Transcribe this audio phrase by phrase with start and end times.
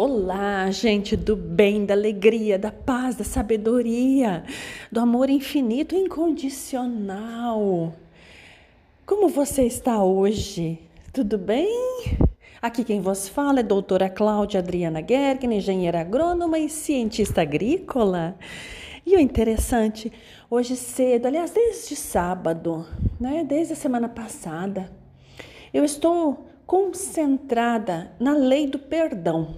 [0.00, 4.44] Olá, gente do bem, da alegria, da paz, da sabedoria,
[4.92, 7.92] do amor infinito e incondicional.
[9.04, 10.78] Como você está hoje?
[11.12, 12.14] Tudo bem?
[12.62, 18.38] Aqui quem vos fala é doutora Cláudia Adriana Gergen, engenheira agrônoma e cientista agrícola.
[19.04, 20.12] E o interessante,
[20.48, 22.86] hoje cedo, aliás, desde sábado,
[23.20, 24.92] né, desde a semana passada,
[25.74, 29.56] eu estou concentrada na lei do perdão.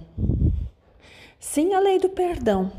[1.41, 2.71] Sim, a lei do perdão.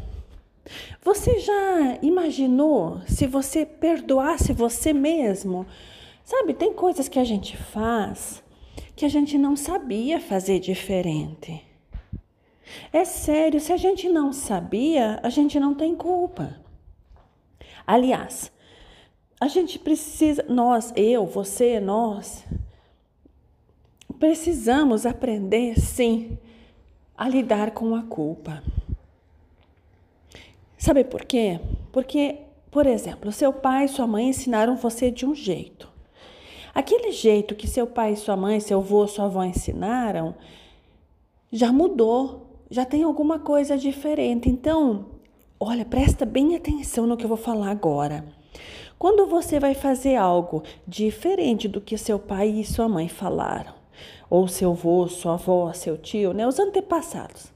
[1.03, 5.67] Você já imaginou se você perdoasse você mesmo?
[6.25, 8.41] Sabe, tem coisas que a gente faz
[8.95, 11.61] que a gente não sabia fazer diferente.
[12.93, 16.57] É sério, se a gente não sabia, a gente não tem culpa.
[17.85, 18.53] Aliás,
[19.41, 22.45] a gente precisa, nós, eu, você, nós,
[24.21, 26.39] precisamos aprender, sim,
[27.23, 28.65] a lidar com a culpa.
[30.77, 31.61] Sabe por quê?
[31.93, 32.39] Porque,
[32.69, 35.89] por exemplo, seu pai e sua mãe ensinaram você de um jeito.
[36.75, 40.35] Aquele jeito que seu pai, sua mãe, seu avô, sua avó ensinaram
[41.53, 44.49] já mudou, já tem alguma coisa diferente.
[44.49, 45.07] Então,
[45.61, 48.25] olha, presta bem atenção no que eu vou falar agora.
[48.99, 53.82] Quando você vai fazer algo diferente do que seu pai e sua mãe falaram,
[54.29, 57.53] ou seu avô, sua avó, seu tio, né, os antepassados.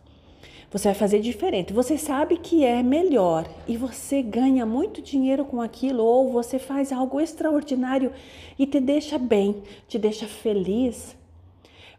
[0.70, 1.72] Você vai fazer diferente.
[1.72, 6.92] Você sabe que é melhor e você ganha muito dinheiro com aquilo, ou você faz
[6.92, 8.12] algo extraordinário
[8.58, 11.16] e te deixa bem, te deixa feliz.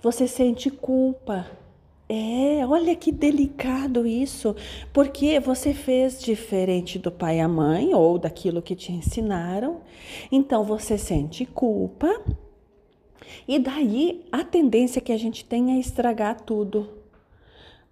[0.02, 1.48] Você sente culpa.
[2.10, 4.56] É, olha que delicado isso,
[4.94, 9.82] porque você fez diferente do pai e a mãe ou daquilo que te ensinaram.
[10.32, 12.22] Então você sente culpa
[13.48, 16.90] e daí a tendência que a gente tem é estragar tudo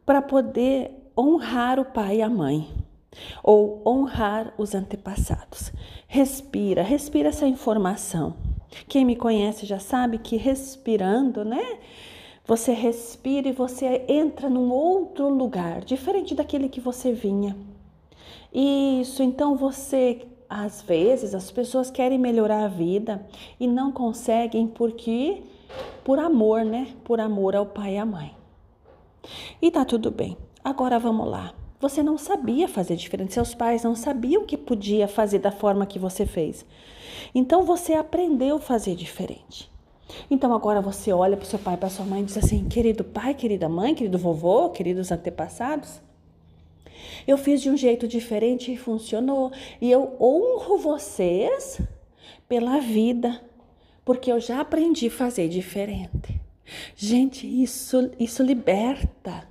[0.05, 2.67] para poder honrar o pai e a mãe
[3.44, 5.72] ou honrar os antepassados.
[6.08, 8.35] Respira, respira essa informação.
[8.88, 11.79] Quem me conhece já sabe que respirando, né?
[12.46, 17.56] Você respira e você entra num outro lugar, diferente daquele que você vinha.
[18.53, 23.27] Isso, então você às vezes as pessoas querem melhorar a vida
[23.59, 25.43] e não conseguem porque
[26.01, 26.88] por amor, né?
[27.03, 28.33] Por amor ao pai e à mãe.
[29.61, 30.38] E tá tudo bem.
[30.63, 31.53] Agora vamos lá.
[31.81, 35.99] Você não sabia fazer diferente, seus pais não sabiam que podia fazer da forma que
[35.99, 36.66] você fez.
[37.33, 39.69] Então você aprendeu a fazer diferente.
[40.31, 43.33] Então agora você olha para seu pai, para sua mãe e diz assim: "Querido pai,
[43.33, 45.99] querida mãe, querido vovô, queridos antepassados,
[47.28, 49.51] eu fiz de um jeito diferente e funcionou.
[49.81, 51.81] E eu honro vocês
[52.47, 53.41] pela vida,
[54.03, 56.39] porque eu já aprendi a fazer diferente.
[56.95, 59.47] Gente, isso, isso liberta.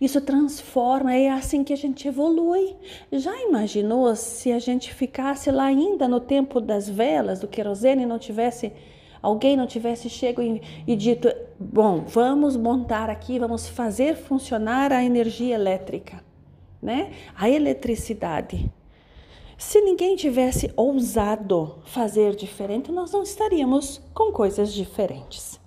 [0.00, 2.74] Isso transforma, é assim que a gente evolui.
[3.12, 8.18] Já imaginou se a gente ficasse lá ainda no tempo das velas, do querosene, não
[8.18, 8.72] tivesse
[9.20, 11.28] alguém não tivesse chego e, e, dito:
[11.58, 16.27] bom, vamos montar aqui, vamos fazer funcionar a energia elétrica
[16.82, 17.12] né?
[17.36, 18.70] A eletricidade.
[19.56, 25.60] Se ninguém tivesse ousado fazer diferente, nós não estaríamos com coisas diferentes.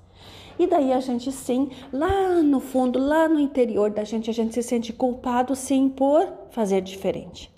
[0.57, 4.53] E daí a gente sim, lá no fundo, lá no interior da gente, a gente
[4.53, 7.51] se sente culpado sim por fazer diferente.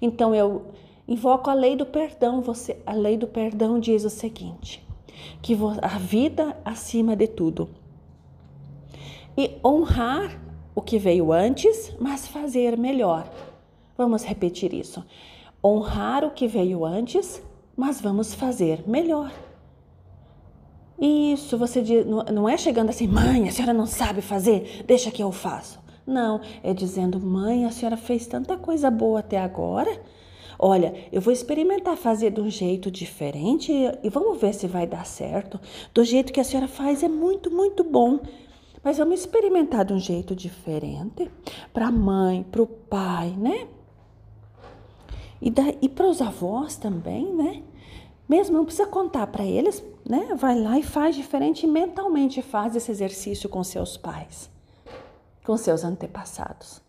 [0.00, 0.66] Então eu
[1.06, 2.42] invoco a lei do perdão.
[2.42, 4.84] Você, a lei do perdão diz o seguinte:
[5.40, 7.68] que a vida acima de tudo.
[9.36, 10.38] E honrar
[10.74, 13.30] o que veio antes, mas fazer melhor.
[13.96, 15.04] Vamos repetir isso.
[15.62, 17.42] Honrar o que veio antes,
[17.76, 19.32] mas vamos fazer melhor.
[20.98, 25.22] Isso, você diz, não é chegando assim, mãe, a senhora não sabe fazer, deixa que
[25.22, 25.80] eu faço.
[26.06, 30.00] Não, é dizendo, mãe, a senhora fez tanta coisa boa até agora.
[30.58, 35.04] Olha, eu vou experimentar fazer de um jeito diferente e vamos ver se vai dar
[35.04, 35.60] certo.
[35.92, 38.20] Do jeito que a senhora faz é muito, muito bom.
[38.82, 41.30] Mas vamos experimentar de um jeito diferente
[41.72, 43.68] para a mãe, para o pai, né?
[45.40, 47.62] E, e para os avós também, né?
[48.28, 50.34] Mesmo não precisa contar para eles, né?
[50.34, 54.50] Vai lá e faz diferente mentalmente faz esse exercício com seus pais,
[55.44, 56.80] com seus antepassados.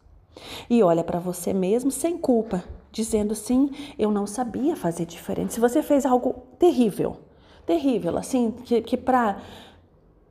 [0.70, 5.54] E olha para você mesmo sem culpa, dizendo sim, eu não sabia fazer diferente.
[5.54, 7.18] Se você fez algo terrível,
[7.66, 9.40] terrível, assim, que, que para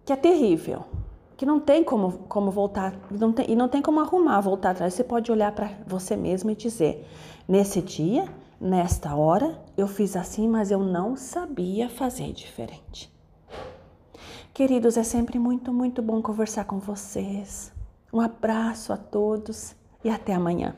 [0.05, 0.85] que é terrível,
[1.43, 4.95] que não tem como, como voltar, não tem, e não tem como arrumar, voltar atrás.
[4.95, 7.05] Você pode olhar para você mesmo e dizer:
[7.49, 13.13] nesse dia, nesta hora, eu fiz assim, mas eu não sabia fazer diferente.
[14.55, 17.73] Queridos, é sempre muito, muito bom conversar com vocês.
[18.13, 19.75] Um abraço a todos
[20.05, 20.77] e até amanhã.